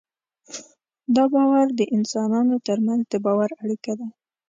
دا 1.15 1.23
باور 1.33 1.65
د 1.79 1.81
انسانانو 1.95 2.55
تر 2.67 2.77
منځ 2.87 3.01
د 3.07 3.13
باور 3.25 3.49
اړیکه 3.63 3.93
ده. 3.99 4.07